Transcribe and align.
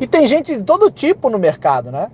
E 0.00 0.06
tem 0.06 0.26
gente 0.26 0.56
de 0.56 0.62
todo 0.64 0.90
tipo 0.90 1.28
no 1.28 1.38
mercado, 1.38 1.92
né? 1.92 2.10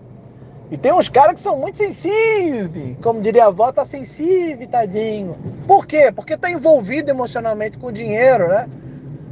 E 0.70 0.76
tem 0.76 0.92
uns 0.92 1.08
caras 1.08 1.34
que 1.34 1.40
são 1.40 1.56
muito 1.56 1.78
sensíveis. 1.78 2.96
Como 3.00 3.20
diria 3.20 3.44
a 3.44 3.46
avó, 3.46 3.70
tá 3.70 3.84
sensível, 3.84 4.66
tadinho. 4.66 5.36
Por 5.66 5.86
quê? 5.86 6.10
Porque 6.10 6.36
tá 6.36 6.50
envolvido 6.50 7.08
emocionalmente 7.08 7.78
com 7.78 7.86
o 7.86 7.92
dinheiro, 7.92 8.48
né? 8.48 8.68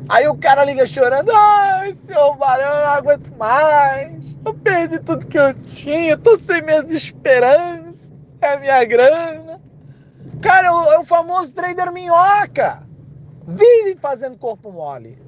Aí 0.08 0.28
o 0.28 0.36
cara 0.36 0.64
liga 0.64 0.86
chorando, 0.86 1.32
ai, 1.34 1.94
seu 1.94 2.34
Barão, 2.36 2.68
eu 2.68 2.86
não 2.86 2.92
aguento 2.92 3.36
mais. 3.36 4.12
Eu 4.44 4.54
perdi 4.54 5.00
tudo 5.00 5.26
que 5.26 5.38
eu 5.38 5.52
tinha, 5.54 6.16
tô 6.16 6.36
sem 6.36 6.62
minhas 6.62 6.92
esperanças, 6.92 8.12
é 8.40 8.52
a 8.52 8.60
minha 8.60 8.84
grana. 8.84 9.60
Cara, 10.40 10.68
é 10.68 10.94
é 10.94 10.98
o 10.98 11.04
famoso 11.04 11.52
trader 11.54 11.90
minhoca. 11.90 12.82
Vive 13.46 13.96
fazendo 13.98 14.38
corpo 14.38 14.70
mole. 14.70 15.18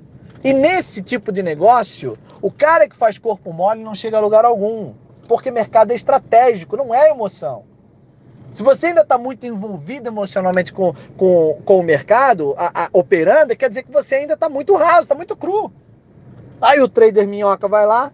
E 0.46 0.52
nesse 0.52 1.02
tipo 1.02 1.32
de 1.32 1.42
negócio, 1.42 2.16
o 2.40 2.52
cara 2.52 2.88
que 2.88 2.94
faz 2.94 3.18
corpo 3.18 3.52
mole 3.52 3.82
não 3.82 3.96
chega 3.96 4.16
a 4.16 4.20
lugar 4.20 4.44
algum 4.44 4.94
porque 5.26 5.50
mercado 5.50 5.90
é 5.90 5.96
estratégico, 5.96 6.76
não 6.76 6.94
é 6.94 7.10
emoção. 7.10 7.64
Se 8.52 8.62
você 8.62 8.86
ainda 8.86 9.00
está 9.00 9.18
muito 9.18 9.44
envolvido 9.44 10.06
emocionalmente 10.06 10.72
com, 10.72 10.94
com, 11.16 11.60
com 11.64 11.80
o 11.80 11.82
mercado, 11.82 12.54
a, 12.56 12.84
a, 12.84 12.88
operando, 12.92 13.56
quer 13.56 13.68
dizer 13.68 13.82
que 13.82 13.90
você 13.90 14.14
ainda 14.14 14.34
está 14.34 14.48
muito 14.48 14.76
raso, 14.76 15.00
está 15.00 15.16
muito 15.16 15.34
cru. 15.34 15.72
Aí 16.62 16.80
o 16.80 16.88
trader 16.88 17.26
minhoca 17.26 17.66
vai 17.66 17.84
lá 17.84 18.12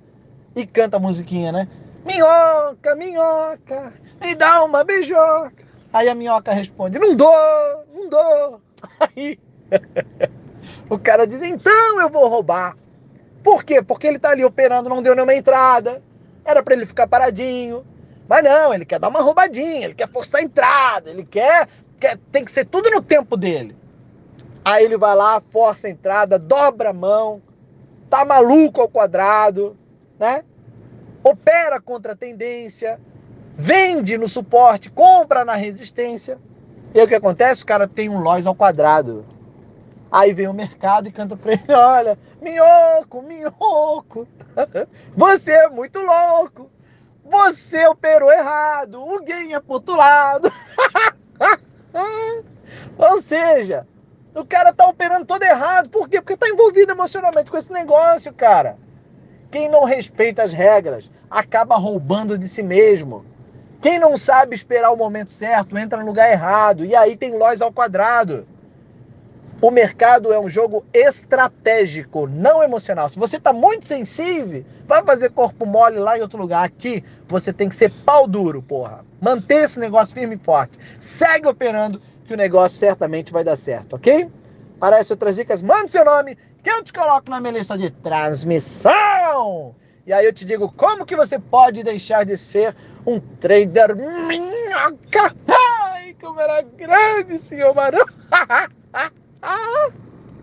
e 0.56 0.66
canta 0.66 0.96
a 0.96 1.00
musiquinha, 1.00 1.52
né? 1.52 1.68
Minhoca, 2.02 2.96
minhoca, 2.96 3.92
me 4.18 4.34
dá 4.34 4.64
uma 4.64 4.82
beijoca. 4.82 5.66
Aí 5.92 6.08
a 6.08 6.14
minhoca 6.14 6.50
responde: 6.54 6.98
Não 6.98 7.14
dou, 7.14 7.30
não 7.92 8.08
dou. 8.08 8.62
Aí 8.98 9.38
o 10.92 10.98
cara 10.98 11.26
diz: 11.26 11.40
Então 11.40 11.98
eu 12.00 12.10
vou 12.10 12.28
roubar. 12.28 12.76
Por 13.42 13.64
quê? 13.64 13.82
Porque 13.82 14.06
ele 14.06 14.18
está 14.18 14.30
ali 14.30 14.44
operando, 14.44 14.90
não 14.90 15.02
deu 15.02 15.14
nenhuma 15.14 15.34
entrada. 15.34 16.02
Era 16.44 16.62
para 16.62 16.74
ele 16.74 16.84
ficar 16.84 17.06
paradinho. 17.06 17.84
Mas 18.28 18.44
não, 18.44 18.74
ele 18.74 18.84
quer 18.84 19.00
dar 19.00 19.08
uma 19.08 19.22
roubadinha, 19.22 19.86
ele 19.86 19.94
quer 19.94 20.08
forçar 20.08 20.40
a 20.40 20.44
entrada, 20.44 21.10
ele 21.10 21.24
quer, 21.24 21.66
quer. 21.98 22.18
Tem 22.30 22.44
que 22.44 22.52
ser 22.52 22.66
tudo 22.66 22.90
no 22.90 23.00
tempo 23.00 23.38
dele. 23.38 23.74
Aí 24.62 24.84
ele 24.84 24.98
vai 24.98 25.16
lá, 25.16 25.40
força 25.50 25.86
a 25.86 25.90
entrada, 25.90 26.38
dobra 26.38 26.90
a 26.90 26.92
mão, 26.92 27.42
tá 28.10 28.24
maluco 28.24 28.80
ao 28.80 28.88
quadrado, 28.88 29.76
né? 30.18 30.44
Opera 31.24 31.80
contra 31.80 32.12
a 32.12 32.16
tendência, 32.16 33.00
vende 33.56 34.18
no 34.18 34.28
suporte, 34.28 34.90
compra 34.90 35.44
na 35.44 35.54
resistência. 35.54 36.38
E 36.94 37.00
aí 37.00 37.06
o 37.06 37.08
que 37.08 37.14
acontece? 37.14 37.62
O 37.62 37.66
cara 37.66 37.88
tem 37.88 38.10
um 38.10 38.20
loss 38.20 38.46
ao 38.46 38.54
quadrado. 38.54 39.24
Aí 40.12 40.34
vem 40.34 40.46
o 40.46 40.52
mercado 40.52 41.08
e 41.08 41.12
canta 41.12 41.34
pra 41.34 41.52
ele: 41.52 41.72
olha, 41.72 42.18
minhoco, 42.42 43.22
minhoco, 43.22 44.28
você 45.16 45.52
é 45.52 45.70
muito 45.70 45.98
louco, 46.00 46.70
você 47.24 47.86
operou 47.86 48.30
errado, 48.30 49.02
o 49.02 49.22
game 49.22 49.54
é 49.54 49.62
lado. 49.88 50.52
Ou 52.98 53.22
seja, 53.22 53.86
o 54.34 54.44
cara 54.44 54.72
tá 54.72 54.86
operando 54.86 55.24
todo 55.24 55.42
errado. 55.44 55.88
Por 55.88 56.08
quê? 56.08 56.20
Porque 56.20 56.36
tá 56.36 56.46
envolvido 56.46 56.92
emocionalmente 56.92 57.50
com 57.50 57.56
esse 57.56 57.72
negócio, 57.72 58.34
cara. 58.34 58.76
Quem 59.50 59.68
não 59.68 59.84
respeita 59.84 60.42
as 60.42 60.52
regras 60.52 61.10
acaba 61.30 61.76
roubando 61.76 62.36
de 62.36 62.48
si 62.48 62.62
mesmo. 62.62 63.24
Quem 63.80 63.98
não 63.98 64.16
sabe 64.16 64.54
esperar 64.54 64.90
o 64.90 64.96
momento 64.96 65.30
certo 65.30 65.76
entra 65.78 65.98
no 65.98 66.06
lugar 66.06 66.30
errado 66.30 66.84
e 66.84 66.94
aí 66.94 67.16
tem 67.16 67.36
lojas 67.36 67.62
ao 67.62 67.72
quadrado. 67.72 68.46
O 69.62 69.70
mercado 69.70 70.32
é 70.32 70.40
um 70.40 70.48
jogo 70.48 70.84
estratégico, 70.92 72.26
não 72.26 72.64
emocional. 72.64 73.08
Se 73.08 73.16
você 73.16 73.36
está 73.36 73.52
muito 73.52 73.86
sensível, 73.86 74.64
vai 74.88 75.04
fazer 75.04 75.30
corpo 75.30 75.64
mole 75.64 76.00
lá 76.00 76.18
em 76.18 76.20
outro 76.20 76.36
lugar. 76.36 76.64
Aqui, 76.64 77.04
você 77.28 77.52
tem 77.52 77.68
que 77.68 77.76
ser 77.76 77.92
pau 78.04 78.26
duro, 78.26 78.60
porra. 78.60 79.04
Manter 79.20 79.62
esse 79.62 79.78
negócio 79.78 80.16
firme 80.16 80.34
e 80.34 80.38
forte. 80.38 80.76
Segue 80.98 81.46
operando, 81.46 82.02
que 82.24 82.34
o 82.34 82.36
negócio 82.36 82.76
certamente 82.76 83.32
vai 83.32 83.44
dar 83.44 83.54
certo, 83.54 83.94
ok? 83.94 84.28
Essas 84.82 85.12
outras 85.12 85.36
dicas, 85.36 85.62
mande 85.62 85.92
seu 85.92 86.04
nome, 86.04 86.36
que 86.60 86.68
eu 86.68 86.82
te 86.82 86.92
coloco 86.92 87.30
na 87.30 87.40
minha 87.40 87.52
lista 87.52 87.78
de 87.78 87.88
transmissão. 87.88 89.76
E 90.04 90.12
aí 90.12 90.26
eu 90.26 90.32
te 90.32 90.44
digo 90.44 90.72
como 90.72 91.06
que 91.06 91.14
você 91.14 91.38
pode 91.38 91.84
deixar 91.84 92.24
de 92.24 92.36
ser 92.36 92.74
um 93.06 93.20
trader 93.20 93.94
minhoca. 93.94 95.32
Ai, 95.46 96.16
como 96.20 96.40
era 96.40 96.62
grande, 96.62 97.38
senhor 97.38 97.72
Marão. 97.76 98.04